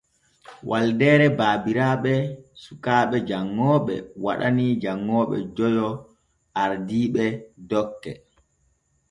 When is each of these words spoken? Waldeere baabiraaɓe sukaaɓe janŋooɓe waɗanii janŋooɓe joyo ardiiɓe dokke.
Waldeere 0.69 1.27
baabiraaɓe 1.37 2.13
sukaaɓe 2.63 3.17
janŋooɓe 3.27 3.95
waɗanii 4.23 4.73
janŋooɓe 4.81 5.37
joyo 5.55 5.89
ardiiɓe 6.61 7.25
dokke. 7.69 8.11